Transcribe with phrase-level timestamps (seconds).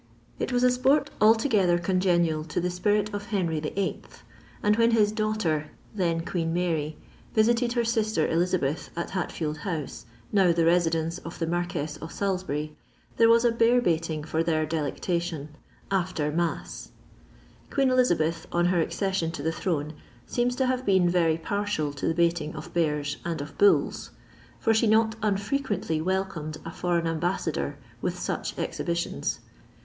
[0.39, 2.41] It was a sport altogether LOIfDOir LABOUR AND THE LONDON POOR.
[2.41, 4.01] 55 eongcnkl to th« fpirit of Henry YIII.;
[4.63, 6.97] and when hit daoghter, then Qaeen Mary,
[7.35, 9.85] Tiiited her sister Elisabeth at Hatfield Home,
[10.31, 12.75] now the residence of the Marqaesa of Salisbury,
[13.17, 15.49] there xm» a bear baiting for their delectation—
[15.91, 16.89] after mats.
[17.69, 19.93] Queen Blisal^h, on her aocession to the throne,
[20.25, 24.09] seems to havo been very partial to the baiting of bears and of bolls;
[24.59, 29.37] for ihe not unfrequently welcomed a foreign ambanador with such exhibitionB.